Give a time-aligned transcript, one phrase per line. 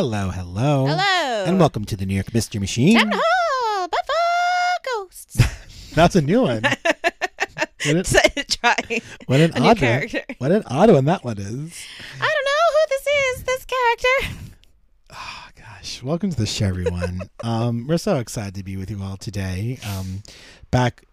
[0.00, 0.86] Hello, hello.
[0.86, 1.44] Hello.
[1.44, 2.96] And welcome to the New York Mystery Machine.
[2.96, 5.90] Town Hall, Buffalo Ghosts.
[5.94, 6.62] That's a new one.
[7.84, 8.04] What an,
[8.48, 8.76] Try
[9.26, 9.76] what an a odd one.
[9.76, 10.22] character.
[10.38, 11.84] What an odd one that one is.
[12.18, 14.36] I don't know who this is, this character.
[15.12, 16.02] Oh gosh.
[16.02, 17.20] Welcome to the show, everyone.
[17.44, 19.78] um, we're so excited to be with you all today.
[19.86, 20.22] Um,
[20.70, 21.04] back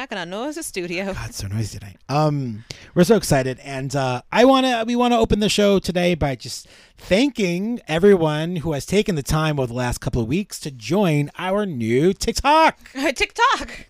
[0.00, 1.04] Back know our a studio.
[1.12, 1.98] God, it's so noisy tonight.
[2.08, 2.64] Um,
[2.94, 4.84] we're so excited, and uh, I want to.
[4.86, 9.22] We want to open the show today by just thanking everyone who has taken the
[9.22, 12.78] time over the last couple of weeks to join our new TikTok.
[12.94, 13.88] TikTok.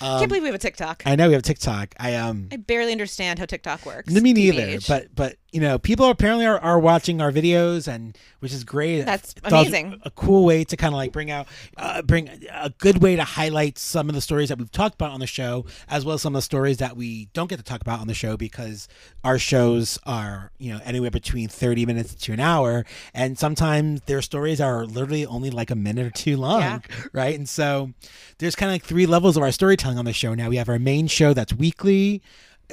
[0.00, 1.02] Um, Can't believe we have a TikTok.
[1.04, 1.94] I know we have TikTok.
[2.00, 4.10] I um, I barely understand how TikTok works.
[4.22, 4.78] me neither.
[4.88, 9.02] But but you know, people apparently are, are watching our videos, and which is great.
[9.02, 10.00] That's It's amazing.
[10.02, 13.22] A cool way to kind of like bring out, uh, bring a good way to
[13.22, 16.22] highlight some of the stories that we've talked about on the show, as well as
[16.22, 18.88] some of the stories that we don't get to talk about on the show because
[19.22, 24.22] our shows are you know anywhere between thirty minutes to an hour, and sometimes their
[24.22, 26.80] stories are literally only like a minute or two long, Yeah.
[27.12, 27.38] right?
[27.38, 27.92] And so
[28.38, 30.48] there's kind of like three levels of our storytelling on the show now.
[30.48, 32.22] We have our main show that's weekly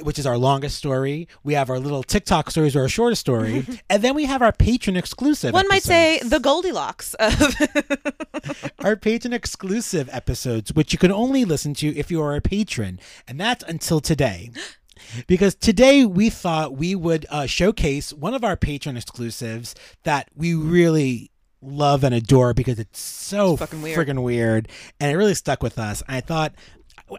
[0.02, 1.28] which is our longest story.
[1.42, 4.52] We have our little TikTok stories or our shortest story, and then we have our
[4.52, 5.52] patron exclusive.
[5.54, 7.54] One might say the Goldilocks of
[8.80, 13.00] our patron exclusive episodes, which you can only listen to if you are a patron,
[13.26, 14.50] and that's until today.
[15.26, 20.54] Because today we thought we would uh, showcase one of our patron exclusives that we
[20.54, 23.98] really love and adore because it's so It's fucking weird.
[23.98, 24.68] friggin' weird,
[25.00, 26.04] and it really stuck with us.
[26.06, 26.54] I thought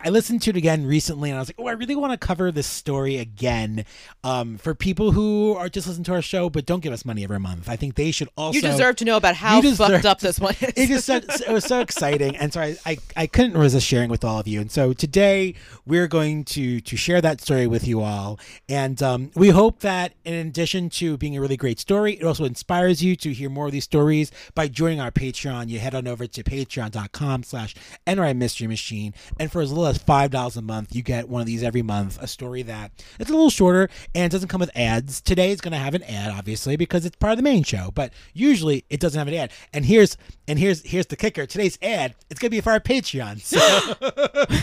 [0.03, 2.17] I listened to it again recently, and I was like, "Oh, I really want to
[2.17, 3.85] cover this story again."
[4.23, 7.23] Um, for people who are just listening to our show but don't give us money
[7.23, 8.55] every month, I think they should also.
[8.55, 10.73] you deserve to know about how fucked up this one is.
[10.75, 14.09] it just so, it was so exciting and so I, I i couldn't resist sharing
[14.09, 15.55] with all of you and so today
[15.85, 18.39] we're going to to share that story with you all
[18.69, 22.45] and um, we hope that in addition to being a really great story it also
[22.45, 26.07] inspires you to hear more of these stories by joining our patreon you head on
[26.07, 27.75] over to patreon.com slash
[28.07, 31.41] NY mystery machine and for as little as five dollars a month you get one
[31.41, 34.59] of these every month a story that it's a little shorter and it doesn't come
[34.59, 35.21] with ads.
[35.21, 37.91] Today it's going to have an ad obviously because it's part of the main show
[37.93, 39.51] but usually it doesn't have an ad.
[39.73, 40.17] And here's
[40.47, 41.45] and here's here's the kicker.
[41.45, 43.59] Today's ad it's going to be for our patreon so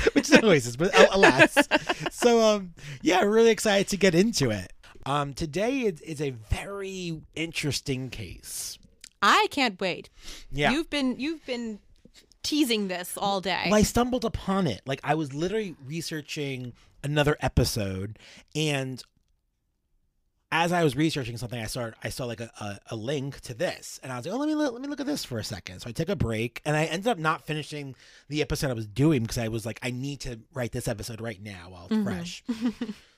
[0.12, 1.56] which is always is but al- alas.
[2.10, 4.72] So um yeah we're really excited to get into it.
[5.06, 8.78] Um today is, is a very interesting case.
[9.22, 10.08] I can't wait.
[10.50, 10.72] yeah.
[10.72, 11.78] You've been you've been
[12.43, 13.67] teasing this all day.
[13.67, 14.83] Well, I stumbled upon it.
[14.87, 18.19] Like I was literally researching another episode,
[18.55, 19.03] and
[20.53, 23.55] as I was researching something, I saw I saw like a, a, a link to
[23.55, 25.39] this, and I was like, "Oh, let me look, let me look at this for
[25.39, 25.81] a second.
[25.81, 27.95] So I took a break, and I ended up not finishing
[28.29, 31.21] the episode I was doing because I was like, I need to write this episode
[31.21, 32.05] right now while it's mm-hmm.
[32.05, 32.43] fresh.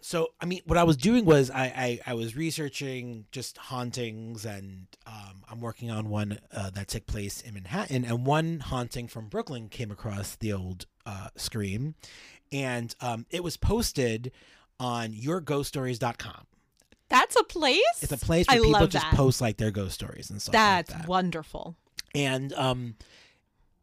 [0.00, 4.44] so I mean, what I was doing was I I, I was researching just hauntings,
[4.44, 9.08] and um, I'm working on one uh, that took place in Manhattan, and one haunting
[9.08, 11.94] from Brooklyn came across the old uh, Scream,
[12.52, 14.32] and um, it was posted
[14.78, 16.46] on yourghoststories.com.
[17.08, 17.82] That's a place?
[18.00, 19.14] It's a place where I people just that.
[19.14, 21.08] post like their ghost stories and stuff That's like that.
[21.08, 21.76] wonderful.
[22.14, 22.94] And um,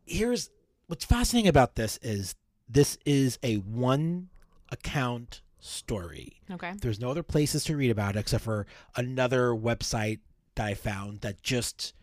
[0.05, 0.49] here's
[0.87, 2.35] what's fascinating about this is
[2.69, 4.29] this is a one
[4.71, 6.41] account story.
[6.51, 6.73] Okay.
[6.81, 10.19] There's no other places to read about it except for another website
[10.56, 11.94] that I found that just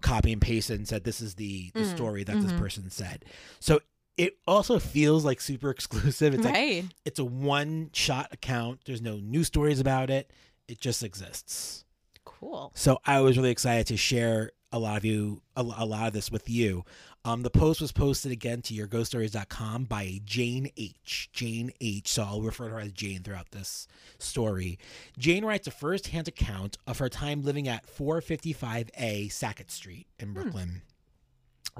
[0.00, 2.58] copy and pasted and said this is the, the Mm, story that this mhm.
[2.58, 3.24] person said.
[3.60, 3.80] So
[4.16, 6.34] it also feels like super exclusive.
[6.34, 6.84] It's like right.
[7.04, 8.80] it's a one shot account.
[8.84, 10.30] There's no news stories about it.
[10.68, 11.84] It just exists.
[12.24, 12.70] cool.
[12.74, 16.12] So I was really excited to share a lot of you a, a lot of
[16.12, 16.84] this with you.
[17.24, 21.28] Um, the post was posted again to yourghoststories.com by Jane H.
[21.32, 22.08] Jane H.
[22.08, 23.86] So I'll refer to her as Jane throughout this
[24.18, 24.78] story.
[25.18, 30.82] Jane writes a first-hand account of her time living at 455A Sackett Street in Brooklyn.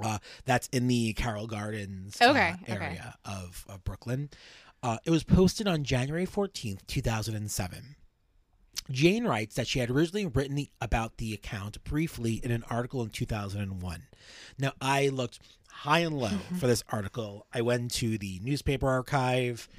[0.01, 2.73] Uh, that's in the Carroll Gardens uh, Okay, okay.
[2.73, 4.29] area of, of Brooklyn.
[4.81, 7.95] Uh, it was posted on January 14th, 2007.
[8.91, 13.01] Jane writes that she had originally written the, about the account briefly in an article
[13.03, 14.03] in 2001.
[14.57, 15.39] Now, I looked
[15.71, 16.57] high and low mm-hmm.
[16.57, 17.45] for this article.
[17.53, 19.69] I went to the newspaper archive.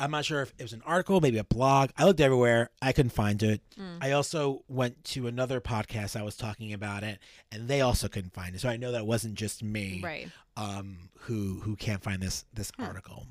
[0.00, 1.90] I'm not sure if it was an article, maybe a blog.
[1.98, 2.70] I looked everywhere.
[2.80, 3.60] I couldn't find it.
[3.78, 3.98] Mm.
[4.00, 7.18] I also went to another podcast I was talking about it,
[7.50, 8.60] and they also couldn't find it.
[8.60, 10.28] So I know that it wasn't just me Right.
[10.56, 12.84] um, who who can't find this this hmm.
[12.84, 13.26] article.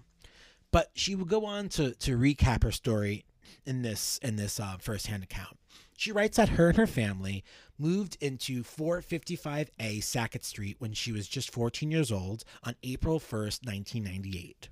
[0.71, 3.23] But she would go on to to recap her story
[3.65, 5.57] in this in this uh, firsthand account.
[5.97, 7.43] She writes that her and her family
[7.77, 13.65] moved into 455A Sackett Street when she was just 14 years old on April 1st,
[13.65, 14.69] 1998.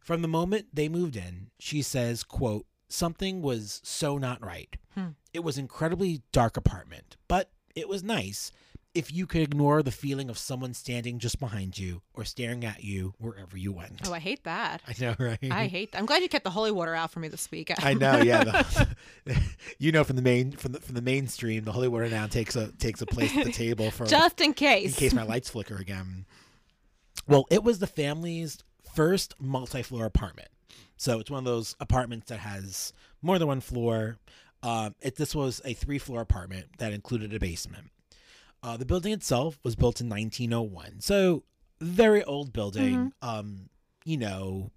[0.00, 4.76] From the moment they moved in, she says, quote, something was so not right.
[4.94, 5.10] Hmm.
[5.32, 8.50] It was incredibly dark apartment, but it was nice
[8.92, 12.82] if you could ignore the feeling of someone standing just behind you or staring at
[12.82, 14.00] you wherever you went.
[14.04, 14.82] Oh, I hate that.
[14.86, 15.38] I know, right?
[15.50, 15.98] I hate that.
[15.98, 17.70] I'm glad you kept the holy water out for me this week.
[17.78, 18.42] I know, yeah.
[19.24, 19.40] the-
[19.78, 22.56] you know, from the main from the from the mainstream, the holy water now takes
[22.56, 25.14] a takes a place at the table for Just in case in case.
[25.14, 26.26] my lights flicker again.
[27.28, 28.58] Well, it was the family's
[28.94, 30.48] first multi-floor apartment,
[30.96, 32.92] so it's one of those apartments that has
[33.22, 34.18] more than one floor.
[34.64, 37.90] Um, it, this was a three-floor apartment that included a basement.
[38.62, 41.42] Uh, the building itself was built in 1901, so
[41.80, 43.12] very old building.
[43.22, 43.70] Um,
[44.04, 44.70] you know,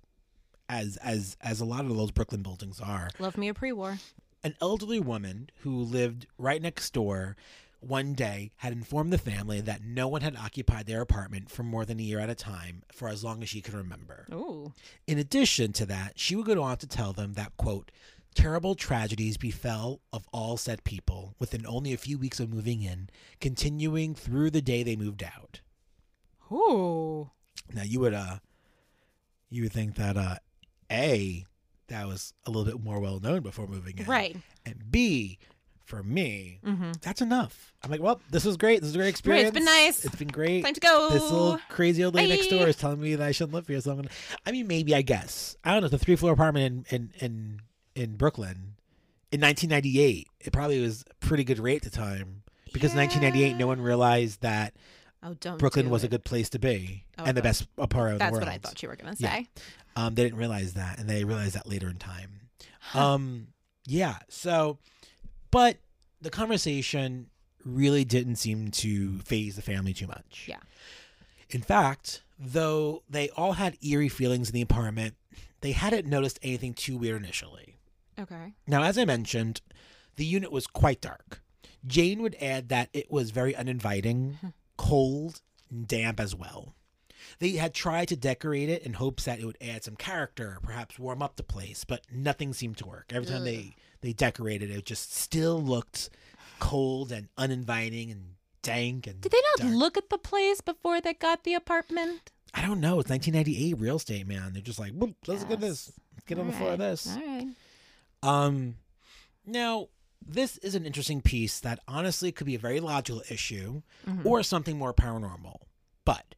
[0.69, 3.99] as as as a lot of those Brooklyn buildings are Love me a pre-war.
[4.43, 7.35] an elderly woman who lived right next door
[7.79, 11.83] one day had informed the family that no one had occupied their apartment for more
[11.83, 14.25] than a year at a time for as long as she could remember.
[14.33, 14.71] Ooh.
[15.05, 17.91] In addition to that, she would go on to tell them that, quote,
[18.33, 23.09] terrible tragedies befell of all said people within only a few weeks of moving in,
[23.39, 25.61] continuing through the day they moved out.
[26.51, 27.29] Ooh.
[27.73, 28.37] Now you would uh
[29.49, 30.35] you would think that uh
[30.91, 31.45] A
[31.87, 34.05] that was a little bit more well known before moving in.
[34.05, 34.35] Right.
[34.65, 35.37] And B,
[35.85, 36.93] for me, Mm-hmm.
[37.01, 37.73] that's enough.
[37.83, 38.79] I'm like, well, this was great.
[38.79, 39.43] This is a great experience.
[39.43, 40.05] Right, it's been nice.
[40.05, 40.63] It's been great.
[40.63, 41.09] Time to go.
[41.11, 43.81] This little crazy old lady next door is telling me that I shouldn't live here.
[43.81, 44.09] So I'm gonna.
[44.45, 45.57] I mean, maybe I guess.
[45.63, 45.89] I don't know.
[45.89, 47.59] The three floor apartment in in in
[47.95, 48.75] in Brooklyn
[49.31, 50.27] in 1998.
[50.41, 52.43] It probably was a pretty good rate at the time
[52.73, 54.73] because in 1998 no one realized that
[55.25, 55.33] Oh.
[55.57, 58.33] Brooklyn was a good place to be Oh, and the best apartment in That's the
[58.33, 58.47] world.
[58.47, 59.31] what I thought you were gonna Yeah.
[59.35, 59.47] say.
[59.95, 62.49] Um, they didn't realize that, and they realized that later in time.
[62.93, 63.47] Um,
[63.85, 64.17] yeah.
[64.27, 64.79] So,
[65.49, 65.77] but
[66.19, 67.29] the conversation
[67.63, 70.43] really didn't seem to phase the family too much.
[70.49, 70.59] Yeah.
[71.49, 75.15] In fact, though they all had eerie feelings in the apartment,
[75.61, 77.72] they hadn't noticed anything too weird initially.
[78.19, 78.53] Okay.
[78.67, 79.61] Now, as I mentioned,
[80.15, 81.41] the unit was quite dark.
[81.85, 84.47] Jane would add that it was very uninviting, hmm.
[84.77, 86.75] cold, and damp as well.
[87.39, 90.99] They had tried to decorate it in hopes that it would add some character, perhaps
[90.99, 93.11] warm up the place, but nothing seemed to work.
[93.13, 96.09] Every time they they decorated it, it just still looked
[96.59, 99.73] cold and uninviting and dank and Did they not dark.
[99.73, 102.31] look at the place before they got the apartment?
[102.53, 102.99] I don't know.
[102.99, 104.53] It's 1998 real estate, man.
[104.53, 105.87] They're just like, "Boop, let's get this.
[105.87, 105.99] Yes.
[106.15, 107.07] Let's get on the floor of this.
[107.07, 107.47] All right.
[108.23, 108.75] Um,
[109.45, 109.89] now
[110.25, 114.25] this is an interesting piece that honestly could be a very logical issue Mhm.
[114.25, 115.57] or something more paranormal.
[116.05, 116.33] But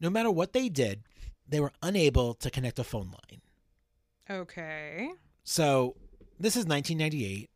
[0.00, 1.02] no matter what they did,
[1.46, 3.42] they were unable to connect a phone line.
[4.30, 5.10] Okay.
[5.44, 5.96] So
[6.38, 7.50] this is 1998.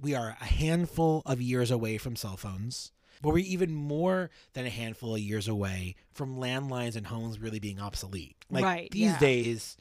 [0.00, 2.90] We are a handful of years away from cell phones,
[3.20, 7.58] but we're even more than a handful of years away from landlines and homes really
[7.60, 8.36] being obsolete.
[8.48, 9.18] Like Right, these yeah.
[9.18, 9.76] days,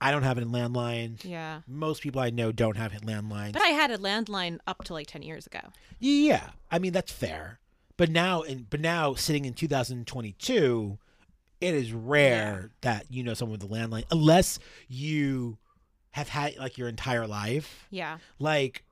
[0.00, 1.22] I don't have a landline.
[1.24, 1.60] Yeah.
[1.66, 3.52] Most people I know don't have landlines.
[3.52, 5.60] But I had a landline up to like 10 years ago.
[5.98, 7.58] Yeah, I mean that's fair.
[7.96, 10.98] But now, in but now, sitting in 2022,
[11.60, 14.58] it is rare that you know someone with a landline, unless
[14.88, 15.58] you
[16.12, 17.86] have had like your entire life.
[17.90, 18.18] Yeah.
[18.38, 18.84] Like,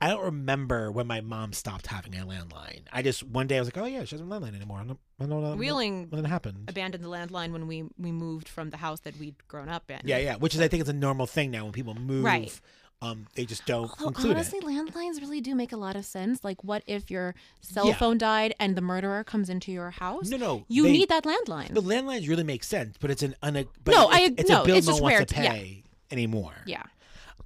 [0.00, 2.82] I don't remember when my mom stopped having a landline.
[2.92, 4.78] I just one day I was like, oh yeah, she doesn't have a landline anymore.
[4.80, 6.64] I don't, I don't know Wheeling when it happened.
[6.68, 10.00] abandoned the landline when we we moved from the house that we'd grown up in.
[10.04, 10.36] Yeah, yeah.
[10.36, 12.24] Which is I think it's a normal thing now when people move.
[12.24, 12.60] Right.
[13.02, 14.64] Um, they just don't Although include honestly, it.
[14.64, 16.42] landlines really do make a lot of sense.
[16.42, 17.94] Like, what if your cell Yeah.
[17.96, 20.30] phone died and the murderer comes into your house?
[20.30, 20.64] No, no.
[20.68, 21.74] you they- need that landline.
[21.74, 24.62] The landlines really make sense, but it's an un- but No, it's, I- it's no,
[24.62, 25.52] a bill it's no just one rare wants to to- yeah.
[25.52, 26.54] pay anymore.
[26.66, 26.84] yeah.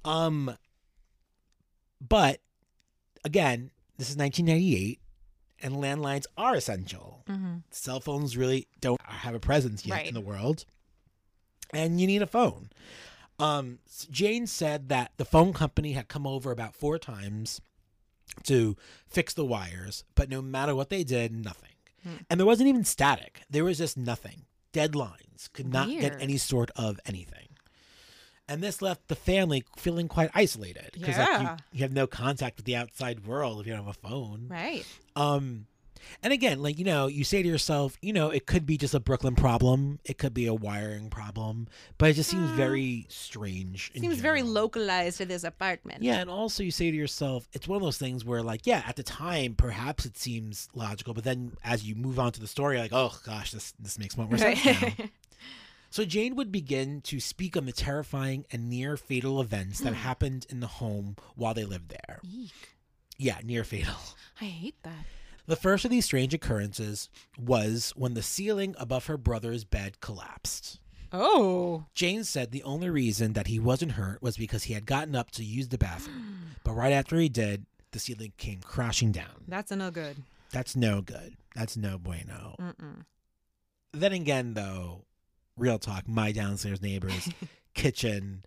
[0.05, 0.55] Um,
[2.05, 2.41] but
[3.23, 4.99] again, this is 1998,
[5.61, 7.23] and landlines are essential.
[7.27, 10.07] hmm Cell phones really don't have a presence yet Right.
[10.07, 10.65] in the world,
[11.73, 12.69] and you need a phone.
[13.39, 13.79] Um,
[14.11, 17.59] Jane said that the phone company had come over about four times
[18.43, 18.77] to
[19.07, 21.69] fix the wires, but no matter what they did, nothing.
[22.03, 22.15] Hmm.
[22.29, 23.41] And there wasn't even static.
[23.49, 24.45] There was just nothing.
[24.73, 25.51] Deadlines.
[25.53, 27.50] Could not get any sort of anything.
[28.51, 32.57] And this left the family feeling quite isolated because like you, you have no contact
[32.57, 34.47] with the outside world if you don't have a phone.
[34.49, 34.85] Right.
[35.15, 35.67] Um,
[36.23, 38.93] and again, like you know, you say to yourself, you know, it could be just
[38.93, 41.67] a Brooklyn problem, it could be a wiring problem,
[41.97, 43.91] but it just seems Uh, very strange.
[43.95, 46.01] Seems very localized to this apartment.
[46.03, 48.83] Yeah, and also you say to yourself, it's one of those things where, like, yeah,
[48.87, 52.47] at the time, perhaps it seems logical, but then as you move on to the
[52.47, 54.65] story, like, oh gosh, this this makes more sense.
[54.65, 55.09] Right.
[55.91, 59.95] So Jane would begin to speak on the terrifying and near fatal events that hmm.
[59.95, 62.21] happened in the home while they lived there.
[62.23, 62.53] Eek.
[63.17, 63.93] Yeah, near fatal.
[64.41, 65.05] I hate that.
[65.47, 70.79] The first of these strange occurrences was when the ceiling above her brother's bed collapsed.
[71.11, 71.87] Oh.
[71.93, 75.29] Jane said the only reason that he wasn't hurt was because he had gotten up
[75.31, 76.37] to use the bathroom.
[76.63, 79.45] But right after he did, the ceiling came crashing down.
[79.47, 80.17] That's a no good.
[80.51, 81.35] That's no good.
[81.55, 82.55] That's no bueno.
[82.59, 83.05] Mm-mm.
[83.91, 85.05] Then again, though,
[85.57, 87.29] real talk, my downstairs neighbor's
[87.73, 88.43] kitchen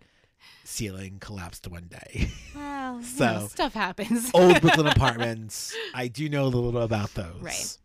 [0.63, 2.29] ceiling collapsed one day.
[2.55, 4.31] Well, you So- know, stuff happens.
[4.33, 5.75] Old Brooklyn apartments.
[5.93, 7.39] I do know a little about those.
[7.41, 7.77] Right.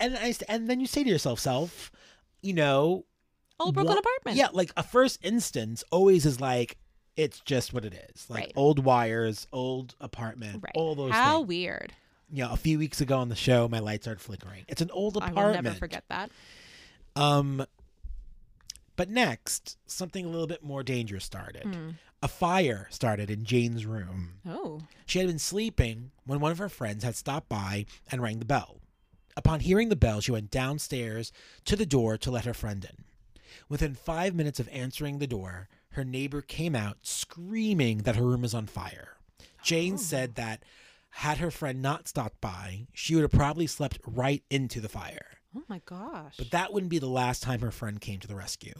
[0.00, 1.90] And I, and then you say to yourself, self,
[2.42, 3.04] you know,
[3.60, 4.36] Old Brooklyn what- apartment.
[4.36, 6.78] Yeah, like a first instance always is like
[7.16, 8.30] it's just what it is.
[8.30, 8.52] Like Right.
[8.54, 10.72] old wires, old apartment, Right.
[10.76, 11.48] all those How things.
[11.48, 11.92] weird.
[12.30, 14.64] You know, a few weeks ago on the show, my lights started flickering.
[14.68, 15.38] It's an old apartment.
[15.38, 16.30] I will never forget that.
[17.16, 17.64] Um,
[18.98, 21.62] but next, something a little bit more dangerous started.
[21.64, 21.90] Hmm.
[22.22, 24.40] A fire started in Jane's room.
[24.46, 24.80] Oh.
[25.06, 28.44] She had been sleeping when one of her friends had stopped by and rang the
[28.44, 28.80] bell.
[29.36, 31.30] Upon hearing the bell, she went downstairs
[31.64, 33.04] to the door to let her friend in.
[33.68, 38.42] Within five minutes of answering the door, her neighbor came out screaming that her room
[38.44, 39.16] is on fire.
[39.62, 39.98] Jane Oh.
[39.98, 40.64] said that
[41.10, 45.37] had her friend not stopped by, she would have probably slept right into the fire.
[45.56, 46.34] Oh my gosh.
[46.36, 48.74] But that wouldn't be the last time her friend came to the rescue.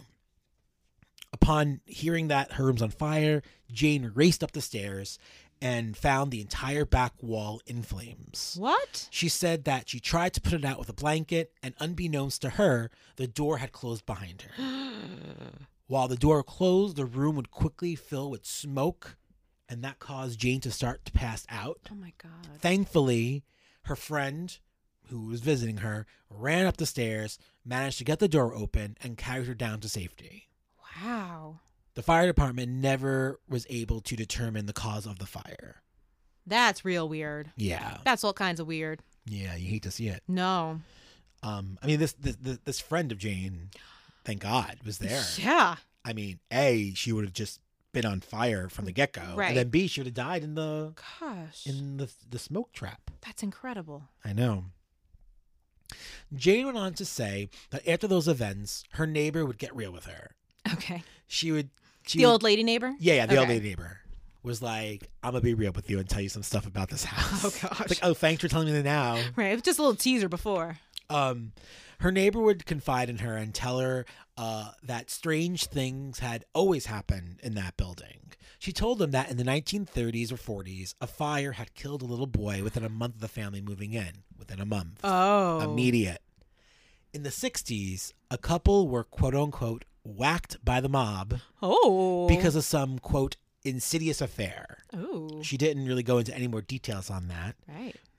[1.32, 5.18] Upon hearing that her room's on fire, Jane raced up the stairs
[5.60, 8.56] and found the entire back wall in flames.
[8.58, 9.08] what?
[9.10, 12.50] She said that she tried to put it out with a blanket, and unbeknownst to
[12.50, 14.62] her, the door had closed behind her.
[15.88, 19.16] While the door closed, the room would quickly fill with smoke,
[19.68, 21.80] and that caused Jane to start to pass out.
[21.90, 22.60] Oh my god.
[22.60, 23.42] Thankfully,
[23.82, 24.56] her friend,
[25.10, 29.16] who was visiting her, ran up the stairs, managed to get the door open, and
[29.16, 30.48] carried her down to safety.
[31.02, 31.60] Wow.
[31.94, 35.82] The fire department never was able to determine the cause of the fire.
[36.46, 37.50] That's real weird.
[37.56, 39.00] Yeah, That's all kinds of weird.
[39.26, 40.22] yeah, you hate to see it.
[40.28, 40.80] No.
[41.42, 43.70] Um, I mean, this this this, friend of Jane,
[44.24, 45.22] thank God, was there.
[45.36, 45.76] Yeah.
[46.04, 47.60] I mean, a she would have just
[47.92, 49.48] been on fire from the get go, Right.
[49.48, 51.66] and then b she would have died in the Gosh.
[51.66, 53.10] in the the smoke trap.
[53.24, 54.04] That's incredible.
[54.24, 54.64] I know.
[56.34, 60.06] Jane went on to say that after those events, her neighbor would get real with
[60.06, 60.32] her.
[60.74, 61.02] Okay.
[61.26, 61.70] She would.
[62.06, 62.94] She the would- old lady neighbor?
[62.98, 64.00] Yeah, yeah, the old lady neighbor
[64.42, 67.04] was like, "I'm gonna be real with you and tell you some stuff about this
[67.04, 67.88] house." Oh, gosh.
[67.90, 69.18] Like, oh, thanks for telling me that now.
[69.36, 69.48] Right.
[69.52, 70.78] It was just a little teaser before.
[71.10, 71.52] Um,
[72.00, 74.04] her neighbor would confide in her and tell her
[74.36, 78.32] uh, that strange things had always happened in that building.
[78.58, 82.26] She told them that in the 1930s or 40s, a fire had killed a little
[82.26, 84.24] boy within a month of the family moving in.
[84.38, 85.00] Within a month.
[85.02, 85.60] Oh.
[85.60, 86.20] Immediate.
[87.12, 92.28] In the 60s, a couple were quote unquote whacked by the mob Oh.
[92.28, 94.78] because of some quote insidious affair.
[94.94, 95.42] Oh.
[95.42, 97.56] She didn't really go into any more details on that.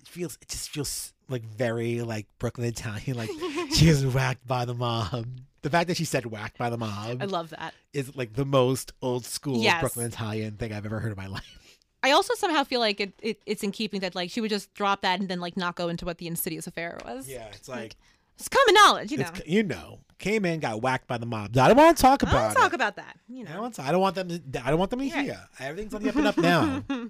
[0.10, 3.30] Feels it just feels like very like Brooklyn Italian, like
[3.74, 5.28] she was whacked by the mob.
[5.62, 7.74] The fact that she said whacked by the mob I love that.
[7.94, 9.82] is like the most old school Yes.
[9.82, 11.58] Brooklyn Italian thing I've ever heard in my life.
[12.02, 14.74] I also somehow feel like it, it it's in keeping that like she would just
[14.74, 17.28] drop that and then like not go into what the insidious affair was.
[17.30, 17.96] Yeah, it's like
[18.38, 19.28] It's common knowledge, you know.
[19.36, 21.56] it's, you know, came in, got whacked by the mob.
[21.58, 22.76] I don't want to talk I about don't talk it.
[22.76, 23.18] about that.
[23.28, 23.62] You I don't know.
[23.64, 24.30] want to, I don't want them.
[24.30, 25.40] To, I don't want them to hear.
[25.60, 26.84] Everything's on the up and up now.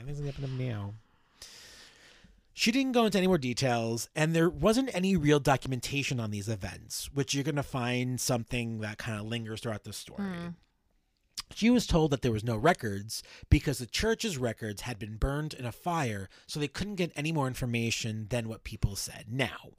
[0.00, 0.94] Everything's on the up and up now.
[2.52, 6.48] She didn't go into any more details, and there wasn't any real documentation on these
[6.48, 10.24] events, which you're going to find something that kind of lingers throughout the story.
[10.24, 10.54] Mm.
[11.54, 15.54] She was told that there was no records because the church's records had been burned
[15.54, 19.26] in a fire, so they couldn't get any more information than what people said.
[19.28, 19.70] Now,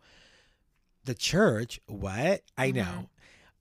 [1.06, 2.44] the church, what?
[2.58, 2.75] I Mhm.
[2.75, 3.10] know.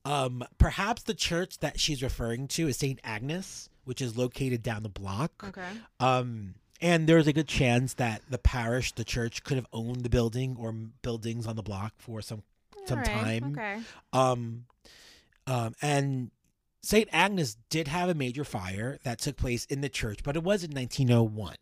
[0.05, 2.99] Um, perhaps the church that she's referring to is St.
[3.05, 5.45] Agnes, which is located down the block.
[5.45, 5.71] Okay.
[6.00, 10.09] Um, and there's a good chance that the parish, the church, could have owned the
[10.09, 12.43] building or buildings on the block for some
[12.87, 13.53] some right, time.
[13.53, 13.79] Okay.
[14.13, 14.65] Um,
[15.47, 16.31] um, and
[16.83, 17.09] St.
[17.13, 20.65] Agnes did have a major fire that took place in the church, but it was
[20.65, 21.57] in 1901.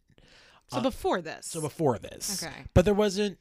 [0.68, 1.46] So Uh, before this.
[1.46, 2.42] So before this.
[2.42, 2.54] Okay.
[2.74, 3.38] But there wasn't,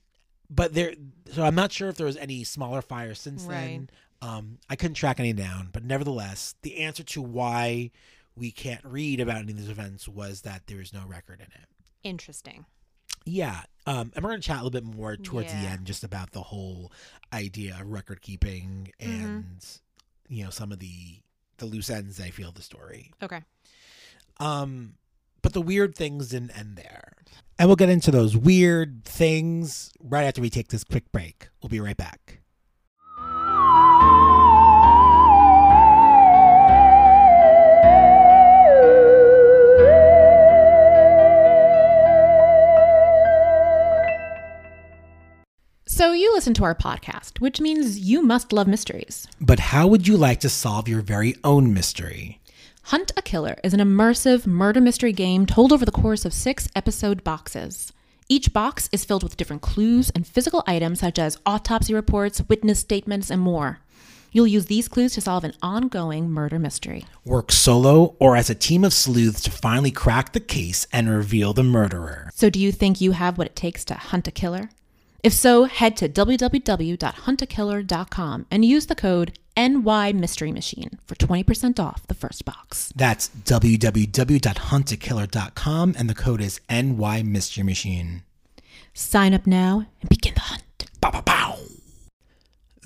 [0.50, 0.96] but there,
[1.32, 3.56] so I'm not sure if there was any smaller fires since Right.
[3.56, 3.90] then.
[4.20, 7.92] Um, I couldn't track any down, but nevertheless, the answer to why
[8.38, 11.48] we can't read about any of these events was that there is no record in
[11.48, 11.68] it.
[12.04, 12.66] Interesting.
[13.26, 13.62] Yeah.
[13.86, 16.32] Um, and we're going to chat a little bit more towards the end just about
[16.32, 16.92] the whole
[17.34, 19.26] idea of record keeping Mm-hmm.
[19.26, 19.66] and,
[20.30, 21.20] you know, some of the,
[21.58, 23.12] the loose ends I feel the story.
[23.22, 23.42] Okay.
[24.40, 24.94] Um,
[25.42, 27.14] but the weird things didn't end there.
[27.60, 31.50] And we'll get into those weird things right after we take this quick break.
[31.62, 32.37] We'll be right back.
[46.38, 49.28] Listen to our podcast, which means you must love mysteries.
[49.42, 52.40] But how would you like to solve your very own mystery?
[52.84, 56.70] Hunt a Killer is an immersive murder mystery game told over the course of six
[56.76, 57.92] episode boxes.
[58.30, 62.80] Each box is filled with different clues and physical items such as autopsy reports, witness
[62.80, 63.80] statements, and more.
[64.32, 67.06] You'll use these clues to solve an ongoing murder mystery.
[67.26, 71.54] Work solo or as a team of sleuths to finally crack the case and reveal
[71.54, 72.30] the murderer.
[72.36, 74.70] So, do you think you have what it takes to hunt a killer?
[75.24, 82.06] If so, head to www.huntakiller.com and use the code NY Mystery Machine for 20% off
[82.08, 82.94] the first box.
[82.96, 88.22] That's www.huntakiller.com and the code is NY Mystery Machine.
[88.94, 90.64] Sign up now and begin the hunt.
[91.02, 91.58] Bow, bow, bow.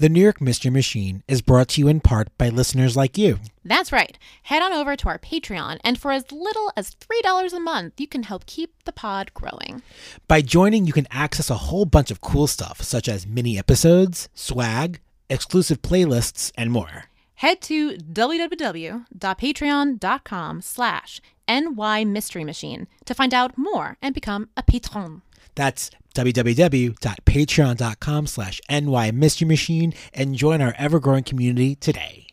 [0.01, 3.38] The New York Mystery Machine is brought to you in part by listeners like you.
[3.63, 4.17] That's right.
[4.41, 8.08] Head on over to our Patreon, and for as little as $3 a month, you
[8.08, 9.84] can help keep the pod growing.
[10.27, 14.27] By joining, you can access a whole bunch of cool stuff, such as mini episodes,
[14.34, 17.03] swag, exclusive playlists, and more.
[17.36, 25.22] Head to www.patreon.com slash NY Mystery Machine to find out more and become a patron.
[25.55, 32.27] That's www.patreon.com slash NY Mystery Machine and join our ever-growing community today.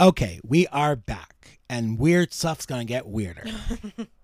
[0.00, 3.42] Okay, we are back, and weird stuff's gonna get weirder.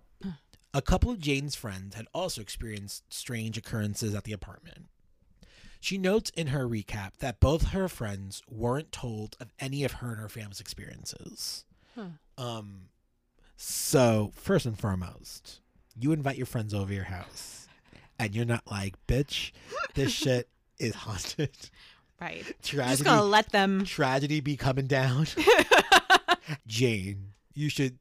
[0.74, 4.86] A couple of Jane's friends had also experienced strange occurrences at the apartment.
[5.80, 10.10] She notes in her recap that both her friends weren't told of any of her
[10.10, 11.64] and her family's experiences.
[12.36, 12.88] Um,
[13.56, 15.60] so first and foremost,
[15.96, 17.68] you invite your friends over your house,
[18.18, 19.52] and you're not like, "Bitch,
[19.94, 20.48] this shit
[20.80, 21.56] is haunted."
[22.20, 22.44] Right.
[22.62, 23.84] Tragedy, Just gonna let them.
[23.84, 25.26] tragedy be coming down.
[26.66, 27.98] Jane, you should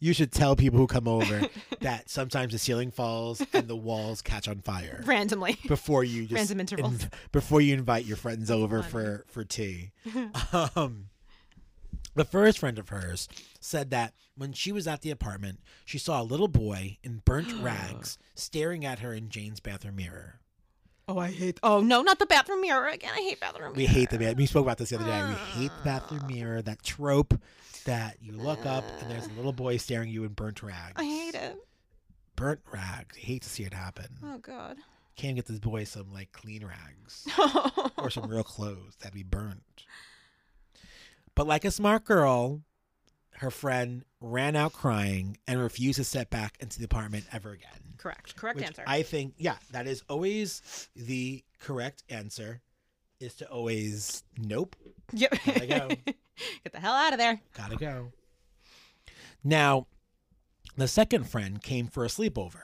[0.00, 1.42] you should tell people who come over
[1.80, 5.56] that sometimes the ceiling falls and the walls catch on fire randomly.
[5.66, 7.02] before you just Random intervals.
[7.04, 9.90] in- before you invite your friends over for for tea.
[10.76, 11.06] um,
[12.14, 13.28] the first friend of hers
[13.60, 17.52] said that when she was at the apartment, she saw a little boy in burnt
[17.62, 20.40] rags staring at her in Jane's bathroom mirror.
[21.10, 21.58] Oh, I hate.
[21.62, 23.10] Oh no, not the bathroom mirror again.
[23.14, 23.72] I hate bathroom.
[23.72, 23.74] Mirror.
[23.76, 24.36] We hate the bathroom.
[24.36, 25.26] we spoke about this the other day.
[25.26, 27.40] We hate the bathroom mirror, that trope
[27.88, 30.92] that you look up and there's a little boy staring at you in burnt rags.
[30.96, 31.56] I hate it.
[32.36, 33.16] Burnt rags.
[33.16, 34.08] I hate to see it happen.
[34.22, 34.76] Oh god.
[35.16, 37.90] Can't get this boy some like clean rags oh.
[37.96, 39.62] or some real clothes that'd be burnt.
[41.34, 42.60] But like a smart girl,
[43.36, 47.94] her friend ran out crying and refused to step back into the apartment ever again.
[47.96, 48.36] Correct.
[48.36, 48.84] Correct Which answer.
[48.86, 52.60] I think, yeah, that is always the correct answer.
[53.18, 54.76] Is to always nope,
[55.12, 55.32] yep.
[55.44, 55.88] Gotta go.
[56.64, 57.40] Get the hell out of there.
[57.54, 58.12] gotta go.
[59.44, 59.86] Now,
[60.76, 62.62] the second friend came for a sleepover,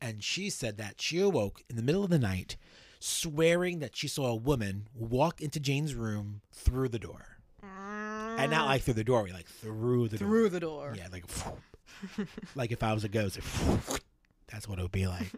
[0.00, 2.56] and she said that she awoke in the middle of the night,
[3.00, 8.66] swearing that she saw a woman walk into Jane's room through the door, and not
[8.66, 10.28] like through the doorway, like through the door.
[10.28, 10.94] Through the door.
[10.96, 11.24] Yeah, like
[12.54, 13.38] like if I was a ghost,
[14.48, 15.30] that's what it would be like.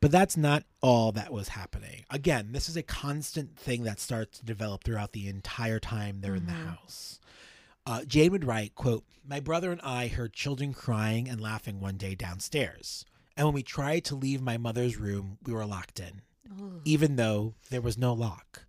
[0.00, 2.04] But that's not all that was happening.
[2.08, 6.36] Again, this is a constant thing that starts to develop throughout the entire time they're
[6.36, 7.18] in the house.
[7.84, 11.96] Uh, Jane would write, "quote My brother and I heard children crying and laughing one
[11.96, 13.04] day downstairs,
[13.36, 16.22] and when we tried to leave my mother's room, we were locked in,
[16.84, 18.66] even though there was no lock,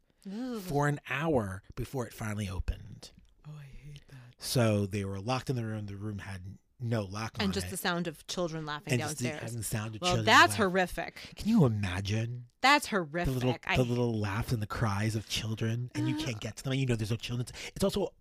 [0.62, 3.12] for an hour before it finally opened."
[3.48, 4.36] Oh, I hate that.
[4.40, 5.86] So they were locked in the room.
[5.86, 7.72] The room had no lock on And just it.
[7.72, 9.52] the sound of children laughing and just the, downstairs.
[9.52, 10.58] and the sound of well, children that's laugh.
[10.58, 11.34] horrific.
[11.36, 13.34] Can you imagine That's the horrific.
[13.34, 16.26] little I the little laughs and the cries of children, and you uh-huh.
[16.26, 16.74] can't get to them?
[16.74, 17.48] And you know there's no children.
[17.76, 18.14] It's also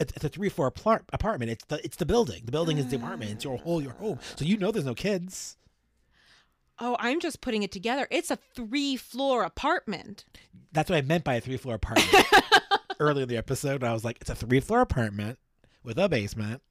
[0.00, 1.50] it's, it's a three floor apart- apartment.
[1.50, 2.42] It's the it's the building.
[2.44, 3.32] The building is the apartment.
[3.32, 3.62] It's your ah.
[3.62, 4.18] whole your home.
[4.36, 5.56] So you know there's no kids.
[6.80, 8.06] Oh, I'm just putting it together.
[8.10, 10.24] It's a three floor apartment.
[10.72, 12.26] That's what I meant by a three floor apartment.
[13.00, 15.38] Earlier in the episode, I was like, it's a three floor apartment
[15.82, 16.62] with a basement.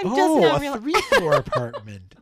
[0.00, 0.80] I'm oh, just a realizing.
[0.82, 2.14] three floor apartment.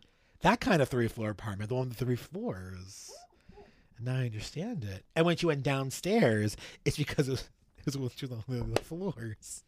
[0.42, 3.10] That kind of three floor apartment, the one with three floors.
[3.96, 5.04] And now I understand it.
[5.14, 9.62] And when she went downstairs, it's because it was, it was two the, the floors.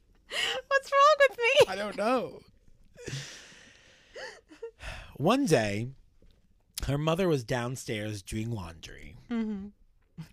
[0.68, 1.66] What's wrong with me?
[1.68, 2.40] I don't know.
[5.16, 5.88] One day,
[6.86, 9.68] her mother was downstairs doing laundry, Mm-hmm.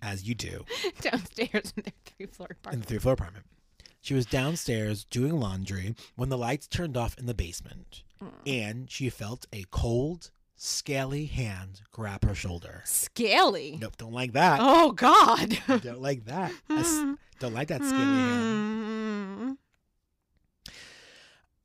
[0.02, 0.64] as you do
[1.02, 2.74] Downstairs in their three floor apartment.
[2.76, 3.46] in the three floor apartment.
[4.06, 8.04] She was downstairs doing laundry when the lights turned off in the basement,
[8.46, 12.84] and she felt a cold, scaly hand grab her shoulder.
[12.86, 13.80] Scaly.
[13.82, 14.60] Nope, don't like that.
[14.62, 15.58] Oh God.
[15.82, 16.52] Don't like that.
[16.70, 17.04] S-
[17.40, 19.58] don't like that scaly hand.
[19.58, 19.58] Mm.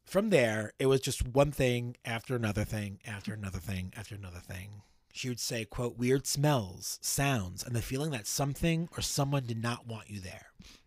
[0.03, 4.40] From there, it was just one thing after another thing after another thing after another
[4.40, 4.81] thing.
[5.12, 9.62] She would say, quote, weird smells, sounds, and the feeling that something or someone did
[9.62, 10.46] not want you there.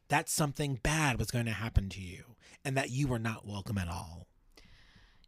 [0.10, 3.78] That something bad was going to happen to you, and that you were not welcome
[3.78, 4.28] at all.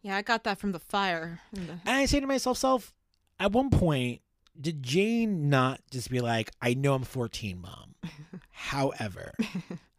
[0.01, 1.39] Yeah, I got that from the fire.
[1.55, 2.93] and the- And I say to myself, self,
[3.39, 4.21] at one point,
[4.59, 7.95] did Jane not just be like, I know I'm 14, mom.
[8.51, 9.33] However,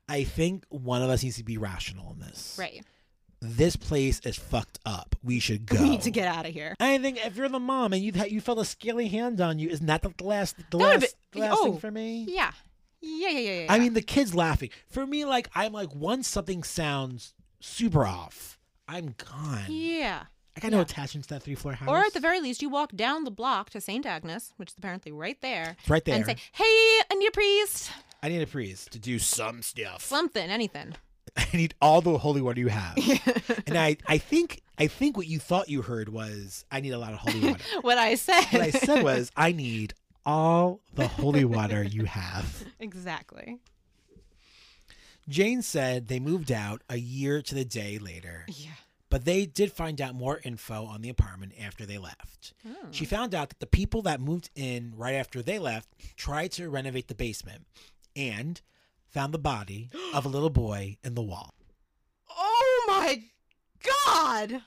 [0.09, 2.57] I think one of us needs to be rational in this.
[2.59, 2.85] Right.
[3.41, 5.15] This place is fucked up.
[5.23, 5.79] We should go.
[5.83, 6.75] We need to get out of here.
[6.81, 9.69] I think if you're the mom and you you felt a scaly hand on you,
[9.69, 12.27] isn't that the last the That last, been- the last oh, thing for me?
[12.29, 12.53] Yeah.
[13.01, 13.73] Yeah, yeah, yeah, yeah.
[13.73, 14.71] I mean, the kid's laughing.
[14.89, 19.65] For me, like I'm like once something sounds super off, I'm gone.
[19.69, 20.25] yeah.
[20.57, 21.87] I got no attachments to that three floor house.
[21.87, 24.07] Or at the very least, you walk down the block to St.
[24.07, 25.77] Agnes, which is apparently right there.
[25.81, 26.15] It's right there.
[26.15, 27.91] And say, hey, I need a priest.
[28.23, 30.03] I need a priest to do some stuff.
[30.03, 30.95] Something, anything.
[31.37, 32.97] I need all the holy water you have.
[33.67, 36.99] and I, I think, I think what you thought you heard was, I need a
[36.99, 37.63] lot of holy water.
[37.83, 38.45] What I said.
[38.47, 39.93] what I said was, I need
[40.27, 42.65] all the holy water you have.
[42.81, 43.59] exactly.
[45.29, 48.71] Jane said they moved out a year to the day later, Yeah.
[49.11, 52.53] but they did find out more info on the apartment after they left.
[52.67, 52.89] Oh.
[52.91, 56.69] She found out that the people that moved in right after they left tried to
[56.69, 57.67] renovate the basement
[58.15, 58.61] and
[59.09, 61.55] found the body of a little boy in the wall.
[62.31, 63.23] Oh my
[64.07, 64.63] God.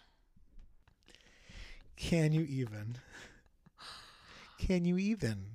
[1.95, 2.97] Can you even?
[4.59, 5.45] Can you even?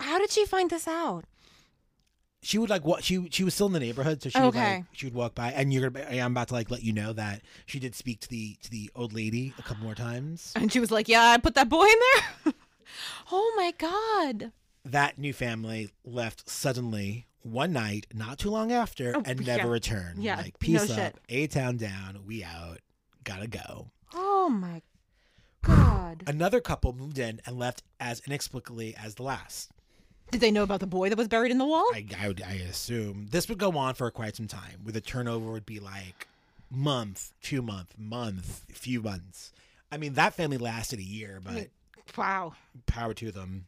[0.00, 1.24] How did she find this out?
[2.42, 4.76] She would like what she she was still in the neighborhood, so she would Okay.
[4.76, 6.06] like she would walk by, and you're gonna.
[6.06, 8.90] I'm about to like let you know that she did speak to the to the
[8.94, 10.52] old lady a couple more times.
[10.54, 11.94] And she was like, Yeah, I put that boy in
[12.44, 12.52] there.
[13.32, 14.52] oh my God.
[14.84, 19.56] That new family left suddenly one night, not too long after, Oh, and yeah.
[19.56, 20.18] never returned.
[20.22, 20.98] Yeah, like no peace shit.
[20.98, 22.78] up, a town down, we out,
[23.24, 23.90] gotta go.
[24.14, 24.82] Oh my
[25.66, 26.22] God.
[26.26, 29.70] Another couple moved in and left as inexplicably as the last.
[30.30, 31.86] Did they know about the boy that was buried in the wall?
[31.94, 35.00] I, I, would, I assume this would go on for quite some time, where the
[35.00, 36.26] turnover would be like
[36.70, 39.52] month, two month, month, few months.
[39.90, 41.68] I mean, that family lasted a year, but
[42.16, 42.54] wow.
[42.86, 43.66] power to them.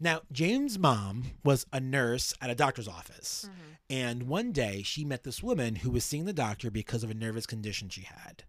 [0.00, 3.72] Now, Jane's mom was a nurse at a doctor's office, mm-hmm.
[3.90, 7.14] and one day she met this woman who was seeing the doctor because of a
[7.14, 8.44] nervous condition she had.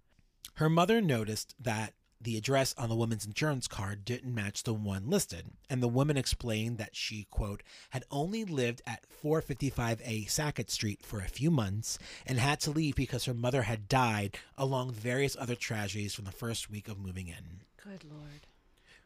[0.55, 5.09] Her mother noticed that the address on the woman's insurance card didn't match the one
[5.09, 11.01] listed, and the woman explained that she, quote, had only lived at 455A Sackett Street
[11.01, 14.97] for a few months and had to leave because her mother had died, along with
[14.97, 17.61] various other tragedies from the first week of moving in.
[17.81, 18.47] Good Lord.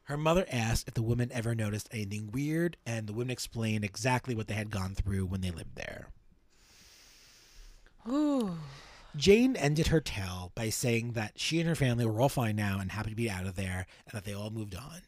[0.06, 4.36] Her mother asked if the woman ever noticed anything weird, and the woman explained exactly
[4.36, 6.08] what they had gone through when they lived there.
[8.10, 8.58] Ooh.
[9.16, 12.80] Jane ended her tale by saying that she and her family were all fine now
[12.80, 15.02] and happy to be out of there, and that they all moved on.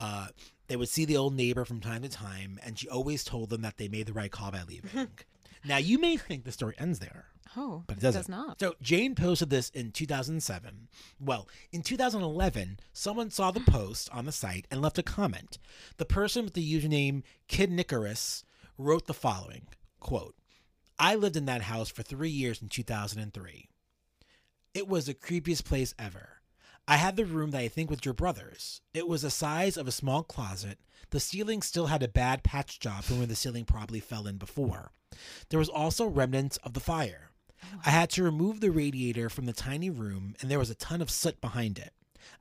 [0.00, 0.28] Uh,
[0.68, 3.62] they would see the old neighbor from time to time, and she always told them
[3.62, 5.08] that they made the right call by leaving.
[5.64, 8.20] now, you may think the story ends there, Oh, but it doesn't.
[8.22, 8.58] does not.
[8.58, 10.88] So Jane posted this in 2007.
[11.20, 15.58] Well, in 2011, someone saw the post on the site and left a comment.
[15.98, 18.44] The person with the username Kid Icarus
[18.78, 19.68] wrote the following
[20.00, 20.34] quote,
[20.98, 23.68] I lived in that house for three years in 2003.
[24.74, 26.40] It was the creepiest place ever.
[26.88, 28.80] I had the room that I think was your brother's.
[28.92, 30.78] It was the size of a small closet.
[31.10, 34.36] The ceiling still had a bad patch job from where the ceiling probably fell in
[34.36, 34.92] before.
[35.50, 37.30] There was also remnants of the fire.
[37.84, 41.00] I had to remove the radiator from the tiny room, and there was a ton
[41.00, 41.92] of soot behind it.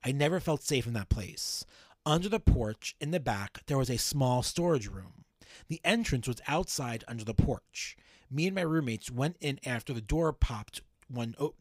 [0.04, 1.66] I never felt safe in that place.
[2.06, 5.26] Under the porch, in the back, there was a small storage room.
[5.68, 7.96] The entrance was outside under the porch.
[8.32, 11.54] Me and my roommates went in after the door popped one o-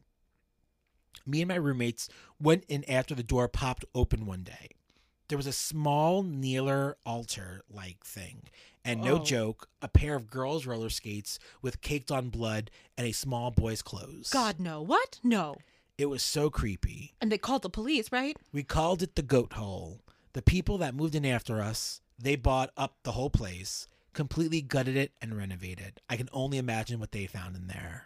[1.25, 4.69] Me and my roommates went in after the door popped open one day.
[5.27, 8.43] There was a small kneeler altar like thing,
[8.83, 9.23] and no Oh.
[9.23, 13.81] joke, a pair of girls' roller skates with caked on blood and a small boy's
[13.81, 14.29] clothes.
[14.29, 14.81] God, no.
[14.81, 15.19] What?
[15.23, 15.55] No.
[15.97, 17.13] It was so creepy.
[17.21, 18.35] And they called the police, right?
[18.51, 20.01] We called it the goat hole.
[20.33, 24.95] The people that moved in after us, they bought up the whole place, completely gutted
[24.97, 25.99] it and renovated.
[26.09, 28.05] I can only imagine what they found in there.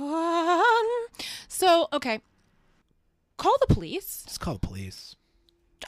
[0.00, 1.06] Um,
[1.48, 2.20] so, okay.
[3.36, 4.24] Call the police.
[4.26, 5.16] Just call the police.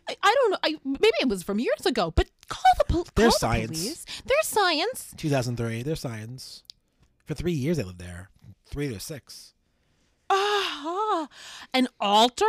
[0.09, 0.59] I, I don't know.
[0.63, 3.79] I, maybe it was from years ago, but call the, pol- There's call the science.
[3.81, 4.07] police.
[4.25, 5.15] There's science.
[5.17, 6.63] 2003, their science.
[7.27, 8.31] For three years they lived there.
[8.67, 9.55] Three or six.
[10.31, 11.29] Ah,
[11.75, 12.45] an altar?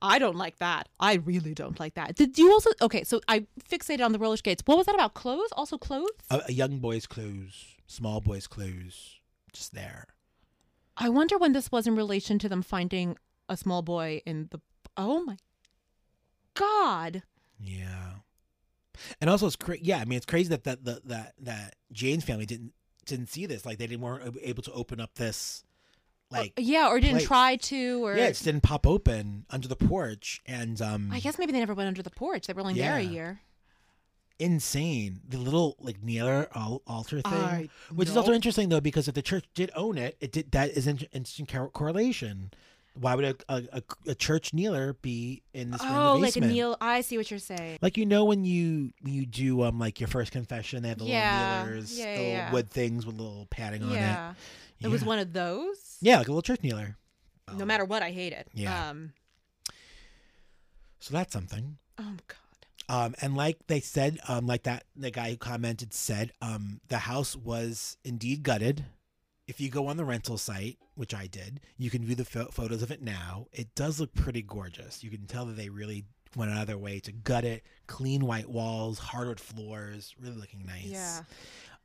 [0.00, 0.88] I don't like that.
[1.00, 2.14] I really don't like that.
[2.14, 2.70] Did you also?
[2.80, 4.62] Okay, so I fixated on the roller skates.
[4.64, 5.14] What was that about?
[5.14, 5.50] Clothes?
[5.56, 6.10] Also clothes?
[6.30, 9.16] A, a young boy's clothes, small boy's clothes,
[9.52, 10.06] just there.
[10.96, 13.18] I wonder when this was in relation to them finding
[13.48, 14.60] a small boy in the.
[14.96, 15.36] Oh my
[16.54, 17.24] God.
[17.60, 18.12] Yeah.
[19.20, 19.82] And also, it's crazy.
[19.84, 22.72] Yeah, I mean, it's crazy that that that that, that Jane's family didn't
[23.06, 23.66] didn't see this.
[23.66, 25.64] Like, they didn't weren't able to open up this.
[26.40, 27.26] Like, Yeah, or didn't plate.
[27.26, 31.20] try to, or yeah, it just didn't pop open under the porch, and um, I
[31.20, 32.46] guess maybe they never went under the porch.
[32.46, 33.40] They were only there a year.
[34.38, 35.20] insane.
[35.28, 36.48] The little like kneeler
[36.86, 40.16] altar thing, I which is also interesting though because if the church did own it,
[40.20, 42.50] it did that is an interesting correlation.
[42.96, 46.76] Why would a, a, a, church kneeler be in this room Oh, like a kneel.
[46.80, 47.78] I see what you're saying.
[47.82, 51.06] Like you know when you you do um like your first confession, they have the
[51.06, 51.62] Yeah.
[51.64, 52.52] little kneelers, Yeah, the yeah, little yeah.
[52.52, 53.94] wood things with little padding on it.
[53.94, 54.34] Yeah.
[54.84, 54.90] It.
[54.92, 55.96] Was one of those.
[56.00, 56.96] Yeah, like a little church kneeler.
[57.56, 58.48] No matter what, I hate it.
[58.54, 58.90] Yeah.
[58.90, 59.12] Um,
[60.98, 61.76] So that's something.
[61.98, 62.38] oh God.
[62.86, 66.98] Um, and like they said, um, like that the guy who commented said, um, the
[66.98, 68.84] house was indeed gutted.
[69.46, 72.48] If you go on the rental site, which I did, you can view the pho-
[72.50, 73.46] photos of it now.
[73.52, 75.02] It does look pretty gorgeous.
[75.04, 76.04] You can tell that they really
[76.36, 77.62] went out of their way to gut it.
[77.86, 80.84] Clean white walls, hardwood floors, really looking nice.
[80.86, 81.20] Yeah.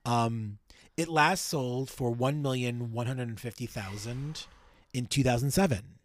[0.05, 0.57] Um,
[0.97, 4.45] it last sold for one million one hundred and fifty thousand
[4.93, 5.95] in two thousand seven.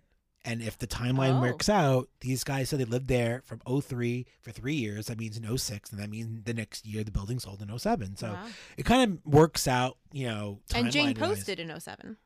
[0.47, 1.41] And if the timeline Oh.
[1.41, 5.07] works out, these guys said they lived there from 03 for three years.
[5.07, 8.17] That means in 06, and that means the next year the building sold in 07.
[8.17, 8.47] So Wow.
[8.77, 10.61] it kind of works out, you know.
[10.75, 12.19] And Jane posted in 07,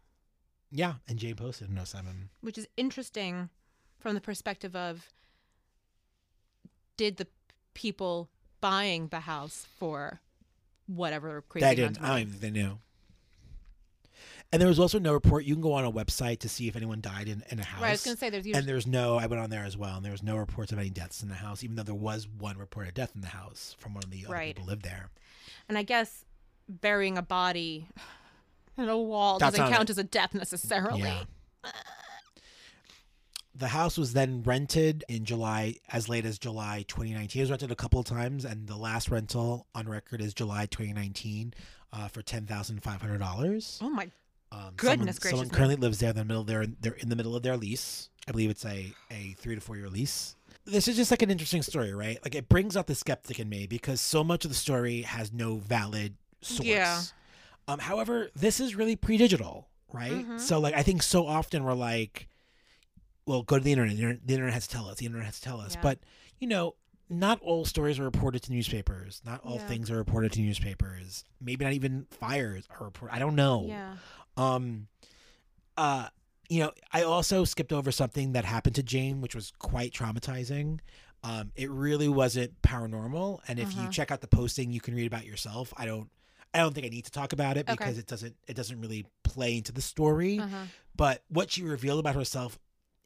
[0.73, 2.31] Yeah, and Jane posted in 07.
[2.41, 3.51] which is interesting
[4.01, 5.13] from the perspective of
[6.97, 7.29] did the
[7.75, 8.29] people
[8.61, 10.21] buying the house for
[10.89, 12.03] whatever crazy They didn't.
[12.03, 12.79] I don't even think they knew.
[14.51, 15.45] And there was also no report.
[15.45, 17.83] You can go on a website to see if anyone died in, in a house.
[17.83, 19.65] Right, I was going to say there's usually and there's no, I went on there
[19.65, 21.83] as well, and there was no reports of any deaths in the house, even though
[21.83, 24.47] there was one reported death in the house from one of the other Right.
[24.57, 25.11] people who lived there.
[25.69, 26.25] And I guess
[26.67, 27.89] burying a body
[28.79, 29.93] in a wall That's doesn't count it.
[29.93, 31.03] as a death necessarily.
[31.03, 31.25] Yeah.
[33.59, 37.41] The house was then rented in July, as late as July 2019.
[37.41, 40.67] It was rented a couple of times, and the last rental on record is July
[40.67, 41.55] 2019
[41.93, 43.79] uh, for ten thousand five hundred dollars.
[43.83, 44.09] Oh my
[44.53, 46.45] Um, Goodness someone, gracious Someone currently lives there in the middle.
[46.45, 48.11] They're they're in the middle of their lease.
[48.29, 50.37] I believe it's a a three to four year lease.
[50.65, 52.19] This is just like an interesting story, right?
[52.23, 55.33] Like it brings out the skeptic in me because so much of the story has
[55.33, 56.67] no valid source.
[56.67, 57.01] Yeah.
[57.67, 57.79] Um.
[57.79, 60.13] However, this is really pre-digital, right?
[60.13, 60.39] Mm-hmm.
[60.39, 62.29] So like I think so often we're like,
[63.29, 63.95] well, go to the internet.
[63.97, 64.97] The internet, the internet has to tell us.
[64.99, 65.75] The internet has to tell us.
[65.75, 65.83] Yeah.
[65.83, 65.99] But
[66.41, 66.75] you know,
[67.11, 69.21] not all stories are reported to newspapers.
[69.25, 69.67] Not all Yeah.
[69.69, 71.25] things are reported to newspapers.
[71.41, 73.15] Maybe not even fires are reported.
[73.15, 73.67] I don't know.
[73.69, 73.97] yeah.
[74.37, 74.89] Um,
[75.77, 76.09] uh,
[76.49, 80.81] you know, I also skipped over something that happened to Jane, which was quite traumatizing.
[81.23, 83.83] Um, it really wasn't paranormal, and if Uh-huh.
[83.83, 85.75] you check out the posting, you can read about yourself.
[85.77, 86.09] I don't,
[86.55, 87.75] I don't think I need to talk about it Okay.
[87.77, 90.39] because it doesn't, it doesn't really play into the story.
[90.39, 90.65] Uh-huh.
[90.97, 92.59] But what she revealed about herself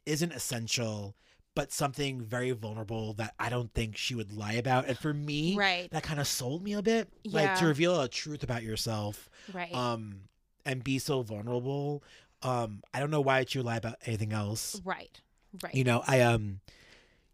[0.05, 1.15] isn't essential,
[1.55, 4.87] but something very vulnerable that I don't think she would lie about.
[4.87, 5.89] And for me, Right.
[5.91, 7.09] that kind of sold me a bit.
[7.25, 9.73] Like to reveal a truth about yourself Right.
[9.73, 10.21] um
[10.65, 12.03] and be so vulnerable
[12.41, 15.19] um i don't know why she would lie about anything else right.
[15.61, 15.75] Right.
[15.75, 16.61] you know i um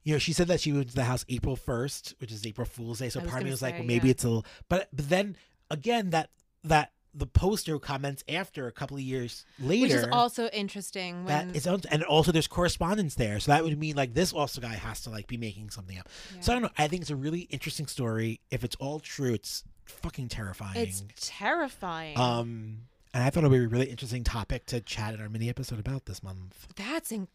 [0.04, 2.66] you know she said that she moved to the house april 1st which is april
[2.66, 4.12] fool's day so part of me was like well maybe yeah.
[4.12, 5.36] it's a little but but then
[5.70, 6.30] again that
[6.64, 11.48] that the poster comments after a couple of years later Which is also interesting when
[11.50, 14.76] that is and also there's correspondence there so that would mean like this also guy
[14.76, 16.08] has to like be making something up
[16.40, 19.34] so i don't know i think it's a really interesting story if it's all true
[19.34, 22.18] it's fucking terrifying it's terrifying.
[22.18, 22.78] um,
[23.14, 25.50] and I thought it would be a really interesting topic to chat in our mini
[25.50, 26.68] episode about this month.
[26.76, 27.28] That's in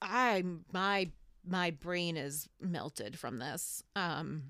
[0.00, 1.10] I my
[1.44, 3.82] my brain is melted from this.
[3.96, 4.42] Um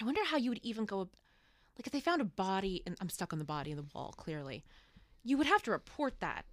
[0.00, 1.08] I wonder how you would even go
[1.80, 4.12] like if they found a body and I'm stuck on the body in the wall
[4.18, 4.62] clearly.
[5.24, 6.44] You would have to report that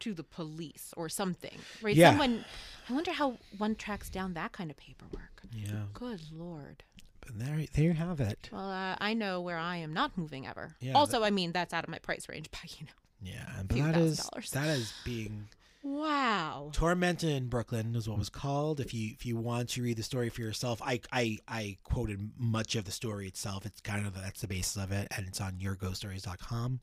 [0.00, 1.56] to the police or something.
[1.80, 1.94] Right?
[1.94, 2.10] Yeah.
[2.10, 2.44] Someone
[2.88, 5.42] I wonder how one tracks down that kind of paperwork.
[5.54, 6.82] Yeah, Good lord.
[7.20, 8.48] but there, there you have it.
[8.52, 10.74] Well, uh, I know where I am not moving ever.
[10.80, 12.92] Yeah, also, I mean that's out of my price range, but you know.
[13.22, 14.50] Yeah, but that is dollars.
[14.50, 15.46] that is being
[15.82, 16.70] Wow.
[16.72, 18.80] tormented in Brooklyn is what was called.
[18.80, 22.32] If you if you want to read the story for yourself, I I I quoted
[22.38, 23.64] much of the story itself.
[23.64, 26.80] It's kind of that's the basis of it, and it's on yourghoststories.com.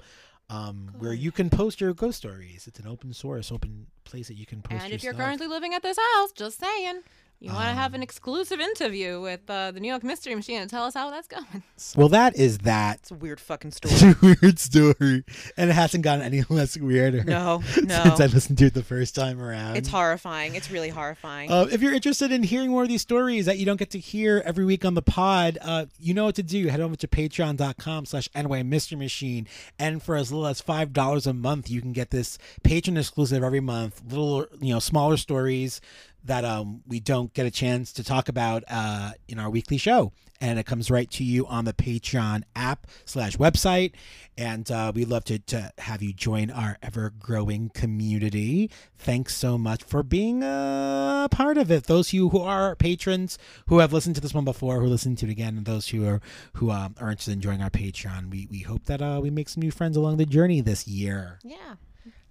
[0.49, 2.67] Um, where you can post your ghost stories.
[2.67, 4.85] It's an open source, open place that you can post.
[4.85, 5.25] And if you're stuff.
[5.25, 7.01] currently living at this house, just saying.
[7.39, 10.67] You want to have an exclusive interview with uh, the New York Mystery Machine and
[10.67, 11.61] tell us how that's going.
[11.95, 12.97] Well, that is that.
[12.97, 14.15] It's a weird fucking story.
[14.23, 15.23] weird story,
[15.55, 17.23] and it hasn't gotten any less weirder.
[17.25, 18.03] No, no.
[18.03, 19.75] since I listened to it the first time around.
[19.77, 20.55] It's horrifying.
[20.55, 21.51] It's really horrifying.
[21.51, 23.99] Uh, if you're interested in hearing more of these stories that you don't get to
[23.99, 26.69] hear every week on the pod, uh, you know what to do.
[26.69, 29.47] Head over to patreon.com slash NY Mystery Machine.
[29.77, 33.59] And for as little as $5 a month, you can get this patron exclusive every
[33.59, 34.01] month.
[34.09, 35.81] Little, you know, smaller stories
[36.27, 40.11] that um, we don't get a chance to talk about uh, in our weekly show.
[40.39, 43.93] And it comes right to you on the Patreon app slash website.
[44.37, 48.69] And uh, we'd love to, to have you join our ever growing community.
[48.99, 51.85] Thanks so much for being a part of it.
[51.85, 55.15] Those of you who are patrons who have listened to this one before, who listen
[55.15, 56.21] to it again, and those who are
[56.53, 59.49] who um, are interested in joining our Patreon, we, we hope that uh, we make
[59.49, 61.39] some new friends along the journey this year.
[61.43, 61.75] yeah.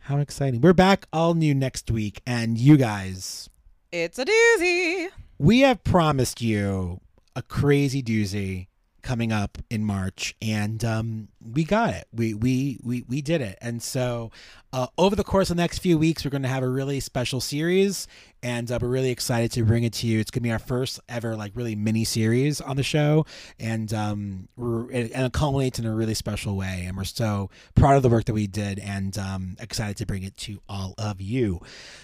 [0.06, 0.60] How exciting.
[0.60, 2.22] We're back all new next week.
[2.24, 3.50] And you guys,
[3.98, 5.08] It's a doozy.
[5.38, 7.00] we have promised you
[7.34, 8.66] a crazy doozy
[9.00, 12.06] coming up in March, and um, we got it.
[12.12, 13.58] We we we we did it.
[13.60, 14.30] And so,
[14.72, 17.00] uh, over the course of the next few weeks, we're going to have a really
[17.00, 18.06] special series,
[18.42, 20.18] and uh, we're really excited to bring it to you.
[20.20, 23.26] It's going to be our first ever like really mini series on the show,
[23.58, 26.84] and um, we're and it culminates in a really special way.
[26.86, 30.22] And we're so proud of the work that we did, and um, excited to bring
[30.22, 31.60] it to all of you.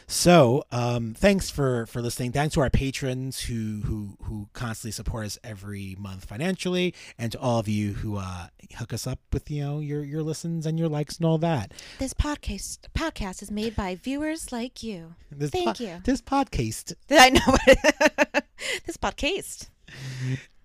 [0.06, 2.32] So, um, thanks for for listening.
[2.32, 7.40] Thanks to our patrons who who who constantly support us every month financially, and to
[7.40, 10.78] all of you who uh, hook us up with you know your your listens and
[10.78, 11.72] your likes and all that.
[11.98, 15.14] This podcast podcast is made by viewers like you.
[15.30, 16.00] This Thank you.
[16.04, 16.94] This podcast.
[17.10, 17.56] I know
[18.86, 19.68] this podcast.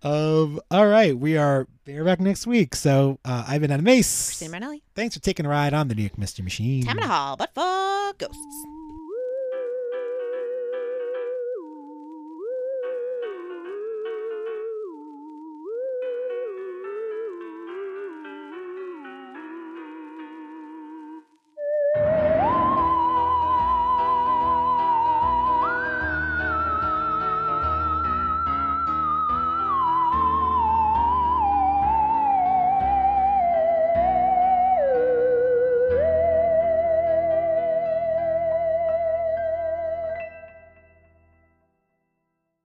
[0.04, 0.60] Um.
[0.70, 2.76] All right, we are we're back next week.
[2.76, 4.28] So uh, I've been Adam Mace.
[4.28, 4.84] Christina Marinelli.
[4.96, 6.84] Thanks for taking a ride on the New York Mystery Machine.
[6.86, 8.77] Time in a hall, but for ghosts.